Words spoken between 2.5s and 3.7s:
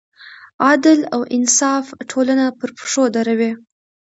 پر پښو دروي.